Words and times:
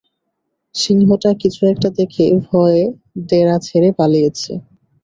সিংহটা 0.75 1.31
কিছু 1.41 1.61
একটা 1.73 1.89
দেখে 1.97 2.25
ভয়ে 2.47 2.81
ডেরা 3.29 3.55
ছেড়ে 3.67 3.89
পালিয়েছে। 3.99 4.51